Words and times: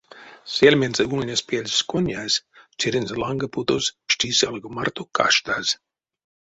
Сельмензэ 0.53 1.03
ульнесть 1.13 1.47
пельс 1.49 1.77
конязь, 1.89 2.43
черензэ 2.79 3.15
ланга 3.21 3.47
путозь 3.53 3.93
пшти 4.07 4.27
сялго 4.39 4.67
марто 4.75 5.03
каштаз. 5.17 5.67